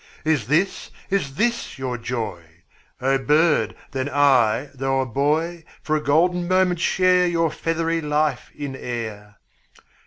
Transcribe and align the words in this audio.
'Is 0.25 0.47
this, 0.47 0.89
is 1.11 1.35
this 1.35 1.77
your 1.77 1.95
joy? 1.95 2.41
O 3.01 3.19
bird, 3.19 3.75
then 3.91 4.09
I, 4.09 4.71
though 4.73 4.99
a 4.99 5.05
boy 5.05 5.57
10 5.57 5.63
For 5.83 5.95
a 5.95 6.01
golden 6.03 6.47
moment 6.47 6.79
share 6.79 7.27
Your 7.27 7.51
feathery 7.51 8.01
life 8.01 8.49
in 8.57 8.75
air! 8.75 9.35